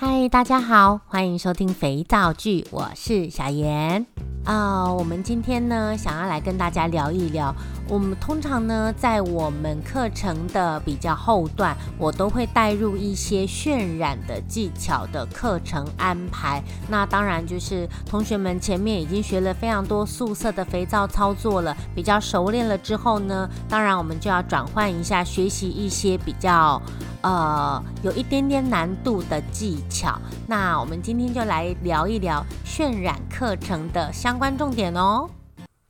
[0.00, 4.06] 嗨，大家好，欢迎收听肥皂剧，我是小妍
[4.44, 4.92] 啊。
[4.92, 7.52] 我们今天呢，想要来跟大家聊一聊。
[7.88, 16.62] 我们通常呢，在我们课程的比较后段，我都会带入一些渲染的技巧的课程安排。
[16.88, 26.80] 那当然就是同学们前面已经学了非常多素色的肥皂操作了，比较熟练了之后呢，当然我们就要转换一下，学习一些比较。
[27.20, 30.16] 呃，有一点点难度的技巧，
[30.46, 35.28] 那我们今天就来聊一聊渲染课程的相关重点哦。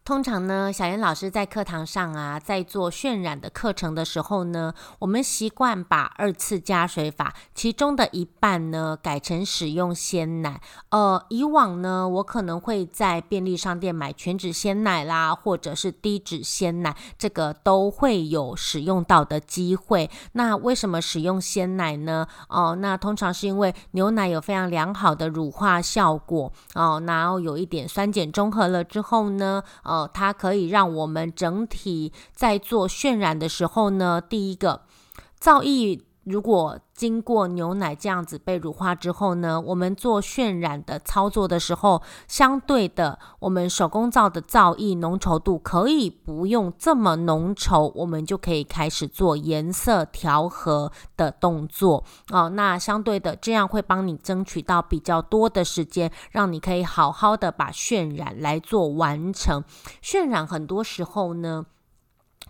[0.08, 10.62] 通常呢，小严老师在课堂上啊，在做渲染的课程的时候呢，我们习惯把二次加水法其中的一半呢，改成使用鲜奶。
[10.88, 20.08] 呃，以往呢，我可能会在便利商店买全脂鲜奶啦，或者是低脂鲜奶，这个都会有使用到的机会。
[20.32, 22.26] 那为什么使用鲜奶呢？
[22.48, 34.82] 哦、那通常是因为牛奶有非常良好的乳化效果哦、然后有一点酸碱中和了之后呢，呃它可以让我们整体在做渲染的时候呢，第一个
[35.40, 52.50] 造诣如果经过牛奶这样子被乳化之后呢，我们做渲染的操作的时候，相对的，我们手工皂的皂液浓稠度可以不用这么浓稠，我们就可以开始做颜色调和的动作哦。
[52.50, 59.64] 那相对的，这样会帮你争取到比较多的时间，让你可以好好的把渲染来做完成。
[60.02, 61.64] 渲染很多时候呢。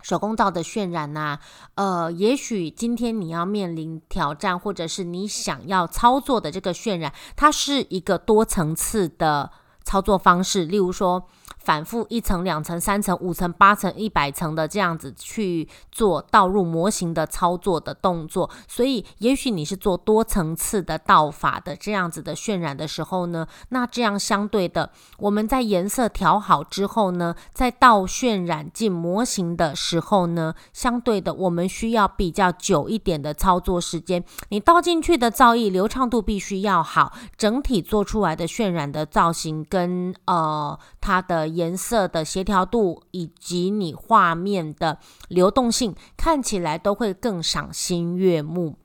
[0.01, 1.39] 手工皂的渲染呐、
[1.75, 9.51] 呃，也许今天你要面临挑战，或者是你想要操作的这个渲染，它是一个多层次的
[9.83, 11.27] 操作方式，例如说。
[11.59, 34.23] 反复一层、两层、三层、五层、八层、一百层的这样子去做倒入模型的操作的动作，所以也许你是做多层次的倒法的这样子的渲染的时候呢，那这样相对的，我们在颜色调好之后呢，在倒渲染进模型的时候呢，相对的我们需要比较久一点的操作时间。
[34.47, 41.48] 你倒进去的造诣流畅度必须要好，整体做出来的渲染的造型跟呃它的。
[41.49, 48.77] 颜色的协调度以及你画面的流动性，看起来都会更赏心悦目。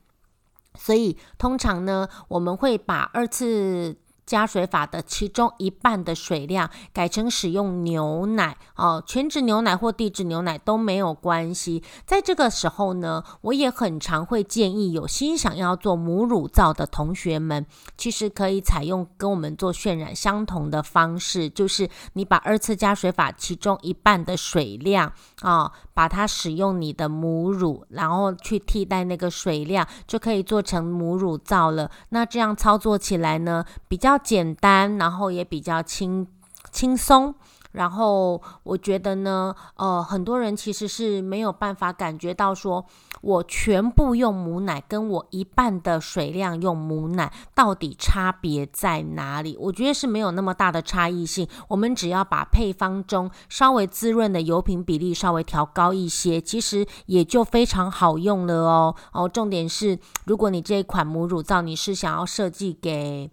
[0.77, 3.95] 所以通常呢，我们会把二次。
[4.25, 11.83] 加水法的其中一半的水量改成使用牛奶哦，全脂牛奶或低脂牛奶都没有关系。
[12.07, 17.65] 在这个时候呢，我也很常会建议有心想要做母乳皂的同学们，
[17.95, 31.91] 其实可以采用跟我们做渲染相同的方式，就是你把二次加水法其中一半的水量啊、把它使用你的母乳，然后去替代那个水量，就可以做成母乳皂了。
[32.09, 34.14] 那这样操作起来呢，比较。
[34.17, 36.27] 简单，然后也比较轻
[36.71, 37.33] 轻松。
[37.71, 42.85] 然后我觉得呢，呃，很多人其实是没有办法感觉到说，
[43.19, 49.57] 我全部用母奶，跟我一半的水量用母奶，到底差别在哪里？
[49.59, 51.45] 我觉得是没有那么大的差异性。
[51.67, 58.95] 我们只要把配方中稍微滋润的油品比例稍微调高一些，其实也就非常好用了哦。
[59.11, 63.29] 哦，重点是，如果你这一款母乳皂你是想要设计给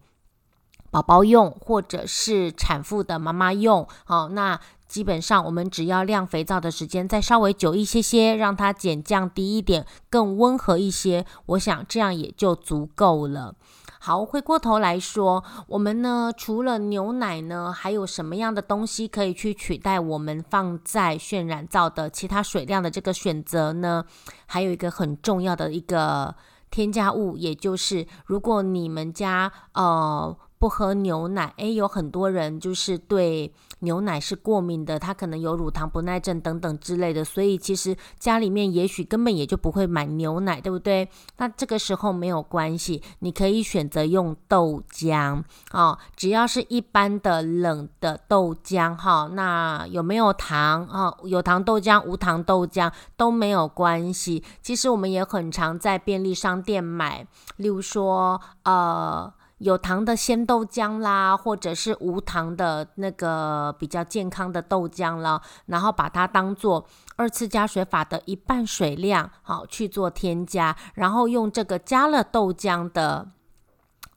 [0.92, 13.54] 宝宝用，或者是产妇的妈妈用，好，那基本上我们只要晾肥皂的时间再稍微久一些些，让它减降低一点，更温和一些，我想这样也就足够了。
[14.00, 24.04] 好，回过头来说，我们呢，除了牛奶呢，还有什么样的东西可以去取代我们放在渲染皂的其他水量的这个选择呢？
[24.44, 26.34] 还有一个很重要的一个
[26.70, 30.36] 添加物，也就是如果你们家呃。
[30.62, 41.08] 不喝牛奶，诶，有很多人就是对牛奶是过敏的，他可能有乳糖不耐症等等之类的，所以其实家里面也许根本也就不会买牛奶，对不对？
[41.38, 45.42] 那这个时候没有关系，你可以选择用豆浆
[45.72, 54.44] 哦，只要是一般的冷的豆浆哈、那有没有糖啊、有糖豆浆、无糖豆浆都没有关系。
[54.62, 57.26] 其实我们也很常在便利商店买，
[57.56, 59.34] 例如说呃。
[59.62, 73.28] 有糖的鲜豆浆啦，或者是无糖的那个比较健康的豆浆了，然后把它当做二次加水法的一半水量，好去做添加，然后用这个加了豆浆的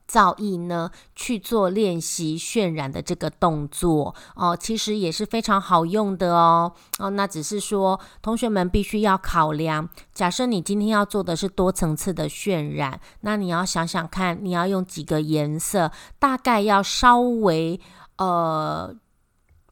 [0.07, 6.71] 造诣呢去做练习渲染的这个动作哦，其实也是非常好用的哦。
[6.99, 17.79] 哦，那只是说同学们必须要考量，假设你今天要做的是多层次的渲染，那你要想想看，你要用几个颜色，大概要稍微
[18.17, 18.95] 呃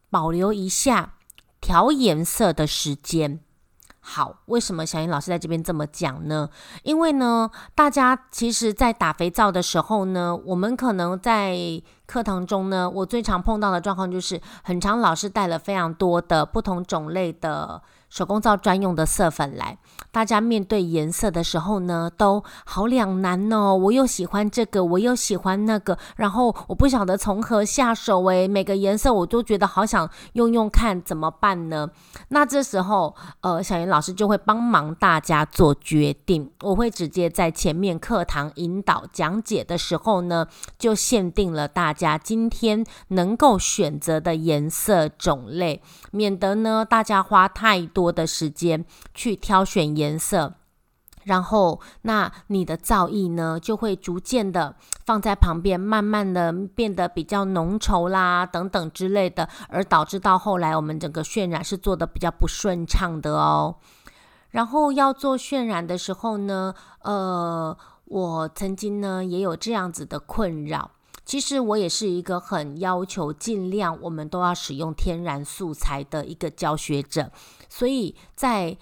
[0.09, 1.13] 保留一下
[1.62, 3.39] 调颜色的时间。
[4.06, 6.50] 好，为什么小英老师在这边这么讲呢？
[6.84, 11.58] 因为呢，大家其实，在打肥皂的时候呢，我们可能在
[12.06, 17.82] 课堂中呢，我最常碰到的状况就是，很常老师带了非常多的不同种类的。
[18.13, 19.80] 手工皂专用的色粉来，
[20.12, 23.75] 大家面对颜色的时候呢，都好两难哦。
[23.75, 31.89] 我又喜欢这个，我又喜欢那个，然后我不晓得从何下手诶，每个颜色我都觉得好想用用看，怎么办呢？
[32.27, 36.51] 那这时候，呃，小妍老师就会帮忙大家做决定。
[36.62, 40.45] 我会直接在前面课堂引导讲解的时候呢，
[40.77, 45.81] 就限定了大家今天能够选择的颜色种类，
[46.12, 48.03] 免得呢大家花太多。
[48.04, 48.84] 多的时间
[49.14, 50.56] 去挑选颜色，
[51.24, 63.78] 然后那你的造诣呢，就会逐渐的放在旁边，慢慢的变得比较浓稠啦，等等之类的，而导致到后来我们整个渲染是做的比较不顺畅的哦。
[64.50, 70.92] 然后要做渲染的时候呢，呃，我曾经呢也有这样子的困扰。
[71.25, 77.31] 其实我也是一个很要求尽量我们都要使用天然素材的一个教学者，
[77.70, 78.78] 所以在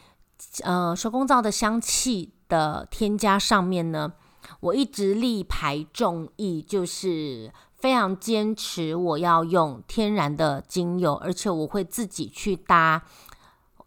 [0.64, 4.14] 呃手工皂的香气的添加上面呢，
[4.60, 13.04] 我一直力排众议，就是非常坚持我要用天然的精油，而且我会自己去搭。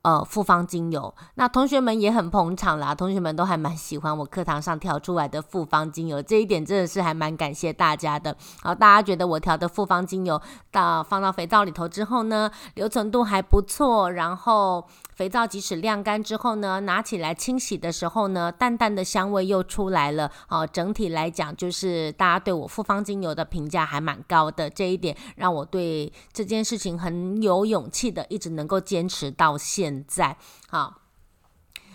[0.04, 2.94] 呃，复方精油，那同学们也很捧场啦。
[2.94, 8.36] 同学们都还蛮喜欢我课堂上调出来的复方精油，这一点真的是还蛮感谢大家的。
[8.62, 10.38] 好，大家觉得我调的复方精油
[10.70, 14.86] 到放到肥皂里头之后呢，留存度还不错，然后。
[15.14, 20.28] 肥皂即使晾干之后呢，拿起来清洗的时候呢，淡淡的香味又出来了。
[20.48, 24.68] 哦，整体来讲，就是大家对我复方精油的评价还蛮高的。
[24.68, 30.36] 这一点让我对这件事情很有勇气的，一直能够坚持到现在。
[30.68, 31.02] 好，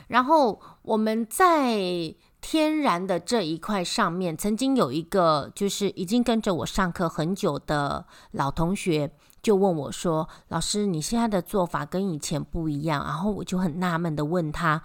[0.07, 9.11] 然后我们在天然的这一块上面，曾经有一个就是已经跟着我上课很久的老同学。
[9.41, 14.81] 就问我说：“老师，你现在的做法跟以前不一样。”然后我就很纳闷的问他：“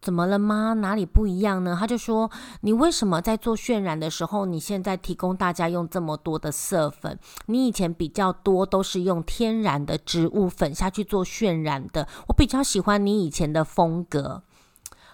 [0.00, 0.74] 怎么了吗？
[0.74, 2.30] 哪里不一样呢？”他就说
[2.62, 7.18] ：“你为什么在做渲染的时候，你现在提供大家用这么多的色粉？
[7.46, 12.08] 你以前比较多都是用天然的植物粉下去做渲染的。
[12.28, 14.42] 我比较喜欢你以前的风格。”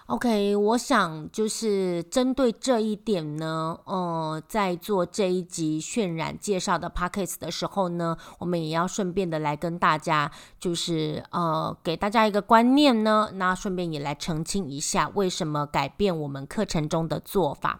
[0.07, 17.79] OK，我想就是针对这一点呢，呃，在做这一集渲染介绍的 Podcast 的时候呢，我们也要顺便的来跟大家，就是呃，给大家一个观念呢，那顺便也来澄清一下，为什么改变我们课程中的做法。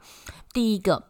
[0.52, 1.04] 第一个，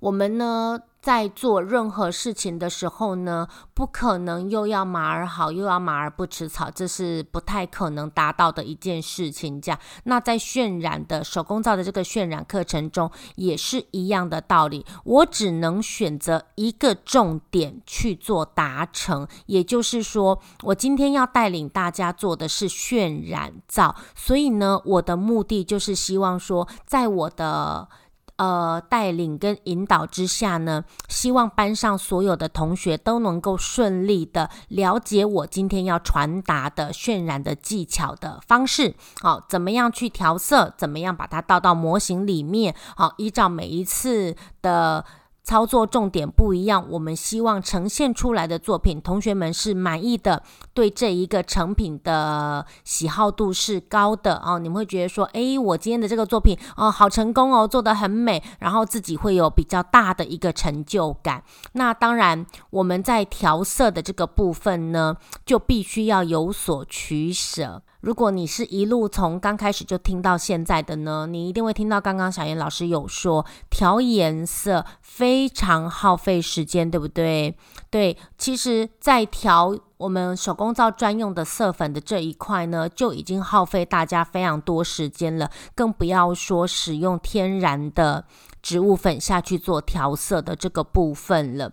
[0.00, 0.80] 我们呢。
[1.06, 9.60] 在做任何事情的时候呢，不可能又要马儿好，又要马儿不吃草，这是不太可能达到的一件事情。
[9.60, 14.84] 这样，那在渲染的手工皂的这个渲染课程中，也是一样的道理。
[15.04, 27.88] 我只能选择一个重点去做达成，也就是说，我今天要带领大家做的是渲染皂，所以呢，我的目的就是希望说，在我的。
[28.36, 38.94] 呃，带领跟引导之下呢，希望班上所有的同学都能够顺利的了解我今天要传达的渲染的技巧的方式。
[39.20, 40.74] 好，怎么样去调色？
[40.76, 42.74] 怎么样把它倒到模型里面？
[42.96, 45.04] 好，依照每一次的。
[45.46, 50.42] 操作重点不一样，我们希望呈现出来的作品，同学们是满意的，
[50.74, 54.58] 对这一个成品的喜好度是高的哦。
[54.58, 61.44] 你们会觉得说，诶，我今天的这个作品哦，好成功哦，做得很美，然后自己会有比较大的一个成就感。
[61.74, 67.82] 那当然，我们在调色的这个部分呢，就必须要有所取舍。
[68.06, 77.56] 如果你是一路从刚开始就听到现在的呢，你一定会听到刚刚小妍老师有说，调颜色非常耗费时间，对不对？
[77.90, 88.24] 对，其实，在调我们手工皂专用的色粉的这一块呢，就已经耗费大家非常多时间了，更不要说使用天然的
[88.62, 91.72] 植物粉下去做调色的这个部分了。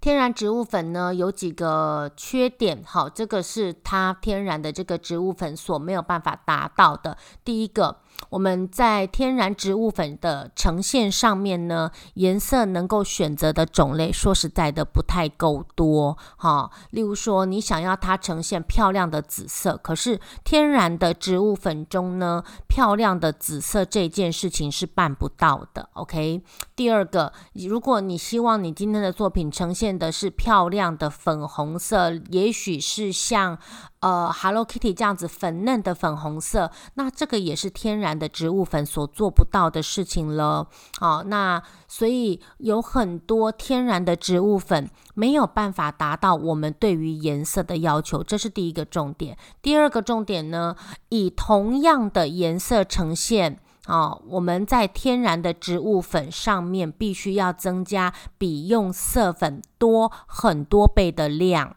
[0.00, 7.16] 天然植物粉呢，有几个缺点，好，这个是它天然的这个植物粉所没有办法达到的。
[7.44, 7.96] 第一个，
[8.28, 16.70] 我们在天然植物粉的呈现上面呢，颜色能够选择的种类，说实在的不太够多哈。
[16.90, 25.88] 例如说，你想要它呈现漂亮的紫色，可是天然的植物粉中呢，漂亮的紫色这件事情是办不到的。
[25.94, 26.42] OK，
[26.76, 33.58] 第二个，如果你希望你今天的作品呈现的是漂亮的粉红色，也许是像。
[34.00, 40.68] 呃，Hello Kitty 这样子粉嫩的粉红色，那这个也是天然的植物粉所做不到的事情了。
[40.98, 49.36] 好，那所以有很多天然的植物粉没有办法达到我们对于颜色的要求，这是第一个重点。
[49.60, 50.74] 第二个重点呢，
[51.10, 61.76] 以同样的颜色呈现啊，我们在天然的植物粉上面必须要增加比用色粉多很多倍的量。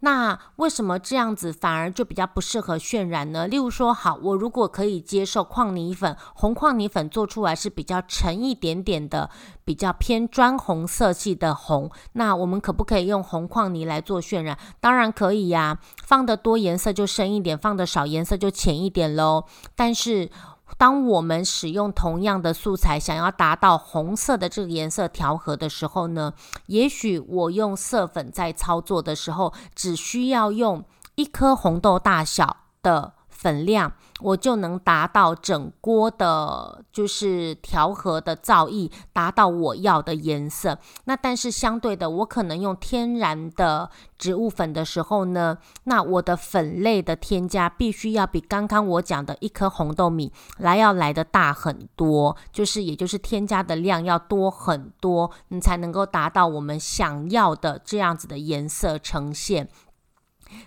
[0.00, 3.46] 那为什么这样子反而就比较不适合渲染呢？
[3.46, 9.30] 例如说，好，我如果可以接受矿泥粉，红矿泥粉做出来是比较沉一点点的，
[9.64, 14.58] 比较偏砖红色系的红，那我们可不可以用红矿泥来做渲染？
[14.80, 19.44] 当然可以呀，放得多颜色就深一点，放得少颜色就浅一点喽。
[19.76, 20.30] 但是。
[20.78, 26.32] 当我们使用同样的素材，想要达到红色的这个颜色调和的时候呢，
[26.66, 30.84] 也许我用色粉在操作的时候，只需要用
[31.16, 33.92] 一颗红豆大小的粉量。
[34.22, 40.78] 我就能达到整锅的，就是调和的造诣，达到我要的颜色。
[41.04, 59.68] 那但是相对的，我可能用天然的植物粉的时候呢，那我的粉类的添加必须要比刚刚我讲的一颗红豆米来要来得大很多，就是也就是添加的量要多很多，你才能够达到我们想要的这样子的颜色呈现。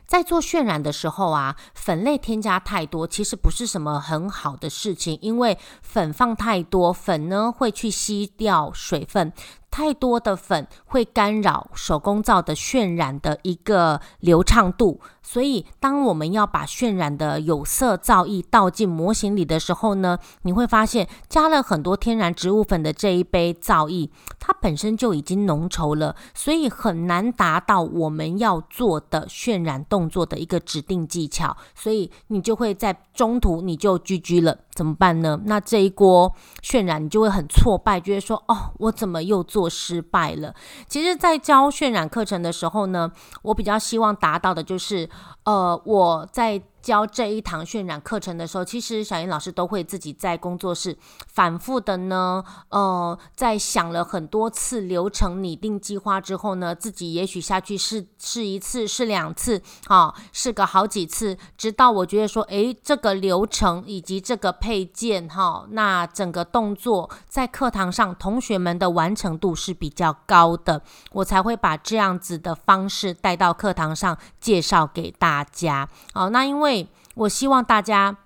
[0.05, 9.33] 在做渲染的时候啊，粉类添加太多，其实不是什么很好的事情，因为粉放太多，粉呢会去吸掉水分。
[9.71, 34.59] 太多的粉会干扰手工皂的渲染的一个流畅度，所以当我们要把渲染的有色造诣倒进模型里的时候呢，你会发现加了很多天然植物粉的这一杯造诣，它本身就已经浓稠了，所以很难达到我们要做的渲染动作的一个指定技巧，所以你就会在中途你就 GG 了。
[34.73, 35.39] 怎么办呢？
[35.45, 40.55] 那这一锅渲染你就会很挫败，觉得说哦，我怎么又做失败了？
[40.87, 43.11] 其实，在教渲染课程的时候呢，
[43.43, 45.07] 我比较希望达到的就是，
[45.43, 46.61] 呃，我在。
[46.83, 50.97] 教这一堂渲染课程的时候，其实小英老师都会自己在工作室
[51.31, 70.81] 反复的呢，呃，在想了很多次流程拟定计划之后呢，自己也许下去试试一次，试两次，啊，试个好几次，直到我觉得说，诶，这个流程以及这个配件，哈，那整个动作在课堂上同学们的完成度是比较高的，
[71.13, 75.87] 我才会把这样子的方式带到课堂上介绍给大家。
[76.13, 76.72] 好，那因为。
[77.15, 78.22] 我希望大家。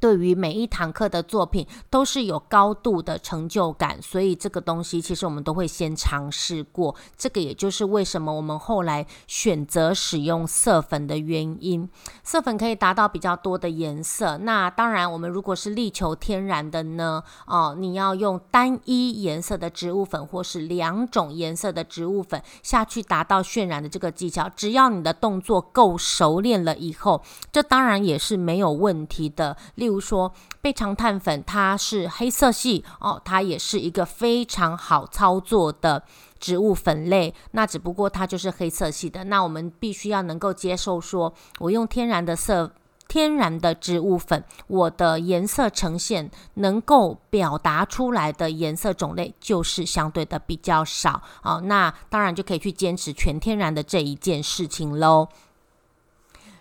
[0.00, 6.96] 对于每一堂课的作品都是有高度的成就感，所以这个东西其实我们都会先尝试过。
[7.16, 11.88] 这个也就是为什么我们后来选择使用色粉的原因。
[12.24, 14.38] 色粉可以达到比较多的颜色。
[14.38, 24.48] 那当然，我们如果是力求天然的呢，哦，你要用单一颜色的植物粉，或是两种颜色的植物粉下去达到渲染的这个技巧。
[24.56, 27.20] 只要你的动作够熟练了以后，
[27.52, 29.56] 这当然也是没有问题的。
[29.74, 36.04] 例比如说，倍长碳粉它是黑色系哦，它也是一个非常好操作的
[36.38, 37.34] 植物粉类。
[37.50, 42.70] 那只不过它就是黑色系的，那我们必须要能够接受说，说我用天然的色、
[43.08, 51.60] 天然的植物粉，我的颜色呈现能够表达出来的颜色种类就是相对的比较少哦。
[51.64, 55.26] 那当然就可以去坚持全天然的这一件事情喽。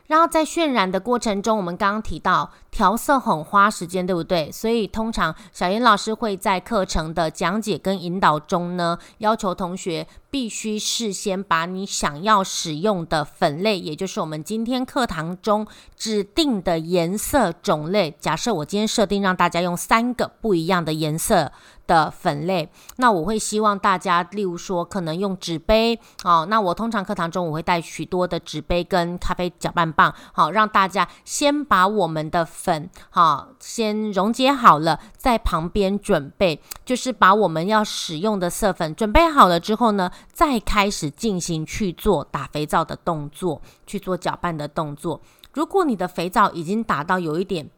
[0.07, 4.51] 然后在渲染的过程中，我们刚刚提到调色很花时间，对不对？
[4.51, 18.15] 所以通常小妍老师会在课程的讲解跟引导中呢，要求同学必须事先把你想要使用的粉类，也就是我们今天课堂中指定的颜色种类。
[18.19, 21.51] 假设我今天设定让大家用三个不一样的颜色。
[21.89, 45.21] 的粉类，那我会希望大家，例如说，可能用纸杯，哦，那我通常课堂中我会带许多的纸杯跟咖啡搅拌棒，好，让大家先把我们的粉，好，先溶解好了，在旁边准备，就是把我们要使用的色粉准备好了之后呢，再开始进行去做打肥皂的动作，去做搅拌的动作。
[45.53, 47.69] 如果你的肥皂已经打到有一点。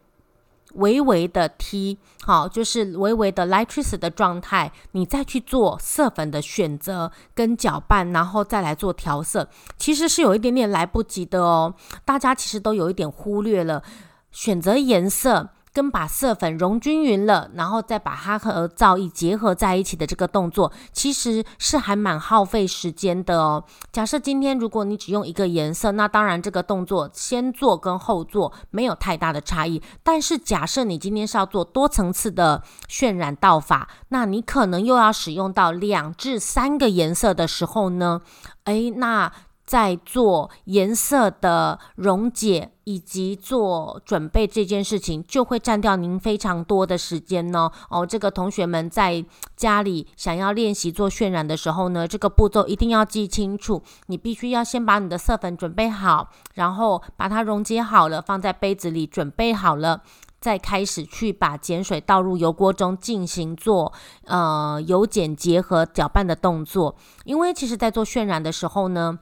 [0.75, 11.75] 微微的踢，好，就是微微的 Lightress 的状态，你再去做色粉的选择跟搅拌，然后再来做调色，其实是有一点点来不及的哦。
[12.05, 13.83] 大家其实都有一点忽略了
[14.31, 15.49] 选择颜色。
[15.73, 23.63] 跟把色粉融均匀了，然后再把它和皂液结合在一起的这个动作，其实是还蛮耗费时间的哦。
[23.89, 29.81] 假设今天如果你只用一个颜色，那当然这个动作先做跟后做没有太大的差异。
[30.03, 38.19] 但是假设你今天是要做多层次的渲染道法，那你可能又要使用到两至三个颜色的时候呢，
[38.65, 39.31] 诶，那。
[39.71, 47.71] 在做颜色的溶解以及做准备这件事情，就会占掉您非常多的时间呢。
[47.89, 49.23] 哦，这个同学们在
[49.55, 53.81] 家里想要练习做渲染的时候呢，这个步骤一定要记清楚。
[54.07, 60.01] 你必须要先把你的色粉准备好，然后把它溶解好了，放在杯子里准备好了，
[60.41, 63.93] 再开始去把碱水倒入油锅中进行做
[64.25, 66.97] 呃油碱结合搅拌的动作。
[67.23, 69.17] 因为其实在做渲染的时候呢。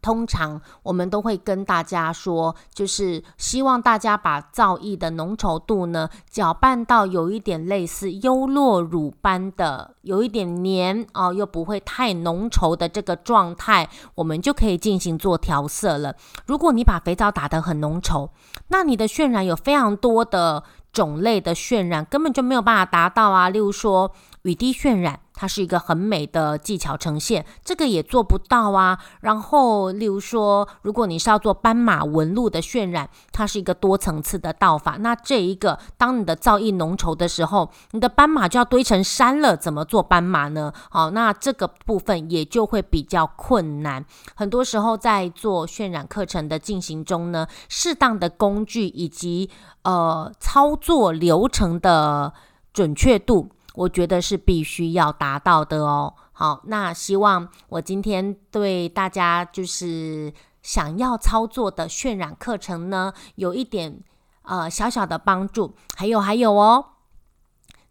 [0.00, 16.14] 通常我们都会跟大家说，就是希望大家把皂液的浓稠度呢搅拌到有一点类似优酪乳般的，有一点黏哦，又不会太浓稠的这个状态，我们就可以进行做调色了。
[16.46, 18.30] 如果你把肥皂打得很浓稠，
[18.68, 20.62] 那你的渲染有非常多的
[20.92, 23.48] 种类的渲染，根本就没有办法达到啊。
[23.48, 24.12] 例如说
[24.42, 25.20] 雨滴渲染。
[25.40, 28.98] 它是一个很美的技巧呈现，这个也做不到啊。
[29.20, 34.96] 然后，例如说，如果你是要做斑马纹路的渲染，它是一个多层次的道法。
[34.98, 40.72] 那这一个，当你的造诣浓稠的时候，你的斑马就要堆成山了，怎么做斑马呢？
[40.90, 44.04] 好，那这个部分也就会比较困难。
[44.34, 49.48] 很多时候在做渲染课程的进行中呢，适当的工具以及
[49.82, 52.32] 呃操作流程的
[52.72, 53.50] 准确度。
[53.78, 56.12] 我觉得是必须要达到的哦。
[56.32, 60.32] 好，那希望我今天对大家就是
[60.62, 64.02] 想要操作的渲染课程呢，有一点
[64.42, 65.76] 呃小小的帮助。
[65.96, 66.84] 还有还有哦，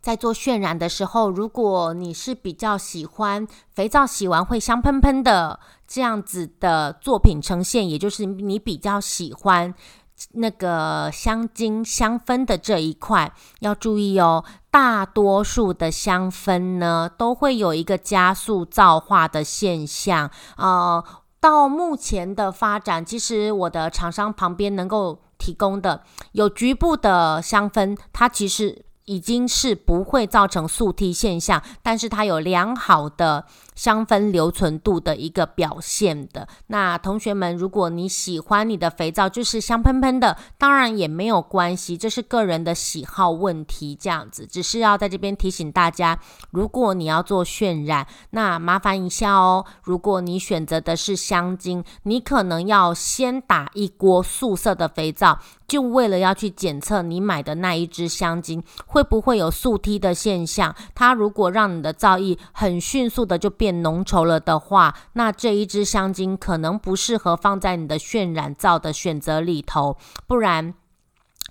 [0.01, 9.73] 在做渲染的时候，如果你是比较喜欢肥皂洗完会香喷喷的这样子的作品呈现，也就是你比较喜欢。
[10.31, 14.43] 那个香精香氛的这一块要注意哦，
[14.77, 20.29] 大多数的香氛呢都会有一个加速皂化的现象。
[20.55, 21.03] 呃，
[21.39, 28.85] 到目前的发展，其实我的厂商旁边能够提供的有局部的香氛，它其实。
[29.07, 36.47] 已经是不会造成速梯现象，但是它有良好的香氛留存度的一个表现的。
[36.67, 44.45] 那同学们，如果你喜欢你的肥皂就是香喷喷的，当然也没有关系，这是个人的喜好问题，这样子。
[44.45, 46.19] 只是要在这边提醒大家，
[46.51, 49.65] 如果你要做渲染，那麻烦一下哦。
[49.83, 55.39] 如果你选择的是香精，你可能要先打一锅素色的肥皂。
[55.67, 58.63] 就为了要去检测你买的那一支香精
[58.97, 70.73] 会不会有速梯的现象，它如果让你的皂液很迅速的就变浓稠了的话，那这一支香精可能不适合放在你的渲染皂的选择里头，不然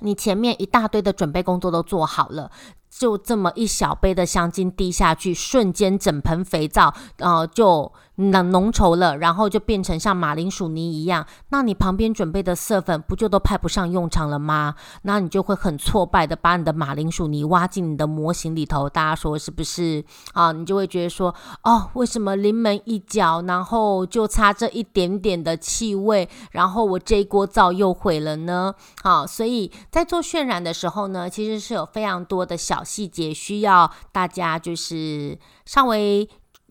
[0.00, 2.50] 你前面一大堆的准备工作都做好了。
[2.90, 11.26] 就这么一小杯的香精滴下去，瞬间整盆肥皂，呃，就浓浓稠了，然后就变成像马铃薯泥一样。
[11.50, 14.74] 那你旁边准备的色粉不就都派不上用场了吗？
[15.02, 18.88] 那你就会很挫败的把你的马铃薯泥挖进你的模型里头。
[18.88, 20.02] 大家说是不是
[20.33, 20.52] 啊？
[20.52, 28.74] 你就会觉得说，哦，为什么临门一脚，然后就差这一点点的气味，然后我这一锅灶又毁了呢？
[29.02, 32.83] 好，所以在做渲染的时候呢，其实是有非常多的小。
[32.87, 36.26] 细节需要大家就是稍微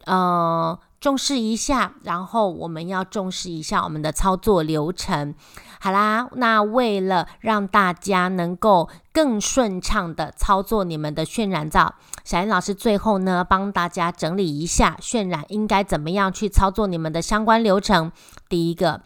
[0.05, 5.35] 呃重视一下，然后我们要重视一下我们的操作流程。
[5.79, 18.11] 好啦，那为了让大家能够更顺畅的操作你们的渲染照，小燕老师最后呢帮大家整理一下渲染应该怎么样去操作你们的相关流程。
[18.49, 19.03] 第一个。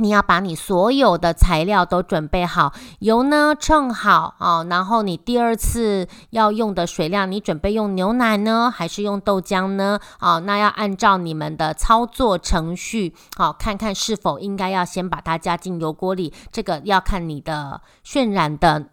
[0.00, 10.00] 你要把你所有的材料都准备好，油呢称好啊，然后你第二次要用的水量，你准备用牛奶呢，还是用豆浆呢？
[10.18, 18.86] 啊，那要按照你们的操作程序，好，看看是否应该要先把它加进油锅里，这个要看你的渲染的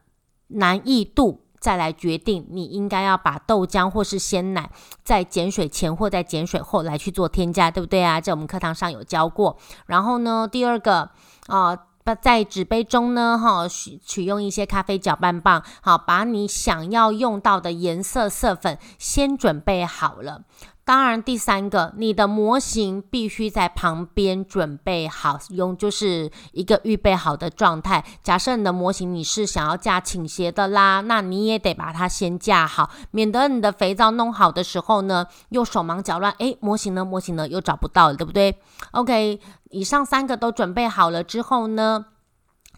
[0.49, 1.46] 难易度。
[1.67, 4.69] 再来决定，你应该要把豆浆或是鲜奶
[5.03, 8.21] 在碱水前或在碱水后来去做添加，对不对啊？
[8.21, 9.57] 在我们课堂上有教过。
[9.85, 11.09] 然后呢，第二个
[11.47, 11.77] 啊、
[12.21, 20.43] 在纸杯中呢，哈，取取用一些咖啡搅拌棒，好，把你想要用到的颜色色粉先准备好了。
[20.87, 28.01] 当然，第三个，你的模型必须在旁边准备好，用就是一个预备好的状态。
[28.23, 37.03] 假设你的模型你是想要架倾斜的啦，那你也得把它先架好，免得你的肥皂弄好的时候呢，又手忙脚乱，诶，模型呢？
[37.03, 37.45] 模型呢？
[37.49, 38.57] 又找不到了，对不对
[38.91, 42.05] ？OK，以上三个都准备好了之后呢，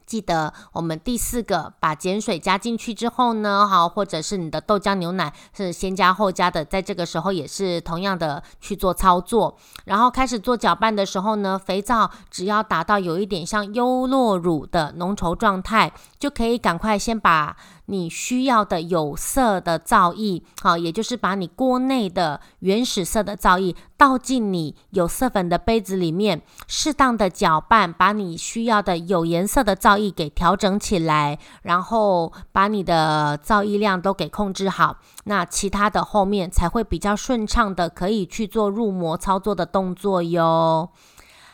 [0.09, 9.55] 记得我们第四个把碱水加进去之后呢，好，或者是你的豆浆牛奶是先加后加的，在这个时候也是同样的去做操作。
[9.85, 17.55] 然后开始做搅拌的时候呢，肥皂只要达到有一点像优酪乳的浓稠状态，就可以赶快先把。
[17.91, 40.89] 你需要的有色的皂液，好，也就是把你锅内的原始色的皂液倒进你有色粉的杯子里面，适当的搅拌，把你需要的有颜色的皂液给调整起来，然后把你的噪音量都给控制好，那其他的后面才会比较顺畅的可以去做入模操作的动作哟。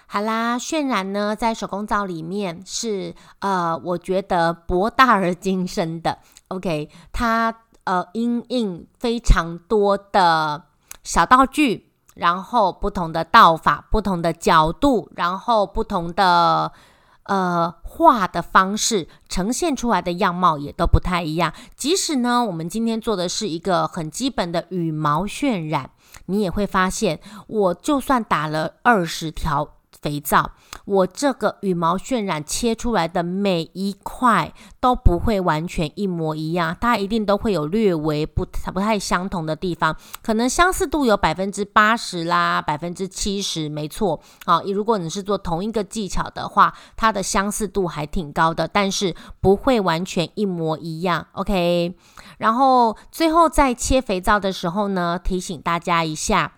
[0.08, 6.20] 好啦，渲染呢，在手工皂里面是呃，我觉得博大而精深的。
[6.50, 7.54] OK，它
[7.86, 10.66] 呃，因应非常多的
[11.04, 16.72] 小道具，然后不同的道法、不同的角度，然后不同的
[17.26, 21.54] 呃画的方式，呈现出来的样貌也都不太一样。
[21.76, 25.92] 即使呢，我们今天做的是一个很基本的羽毛渲染，
[26.26, 29.75] 你也会发现，我就算打了二十条。
[30.06, 30.52] 肥皂，
[30.86, 44.22] 我这个羽毛渲染切出来的每一块都不会完全一模一样，它一定都会有略微不不太相同的地方，可能相似度有百分之八十啦，百分之七十，没错。
[44.46, 51.26] 好，如果你是做同一个技巧的话，它的相似度还挺高的，但是不会完全一模一样。
[51.32, 51.96] OK，
[52.38, 56.52] 然后最后在切肥皂的时候呢，提醒大家一下。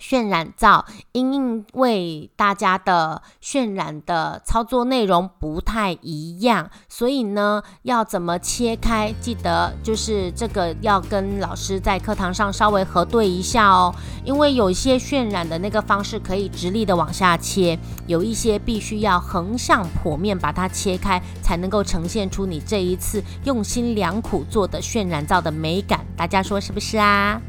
[0.00, 13.94] 渲染皂，因为大家的渲染的操作内容不太一样，所以呢，要怎么切开，记得就是这个要跟老师在课堂上稍微核对一下哦。
[14.24, 26.04] 因为有一些渲染的那个方式可以直立的往下切，有一些必须要横向剖面把它切开，才能够呈现出你这一次用心良苦做的渲染皂的美感。
[26.16, 27.40] 大家说是不是啊？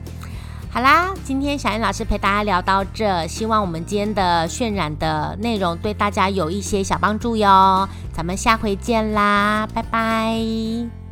[0.75, 7.87] 好啦，今天小燕老师陪大家聊到这，希望我们今天的渲染的内容对大家有一些小帮助哟。
[8.11, 11.04] 咱们下回见啦，拜拜。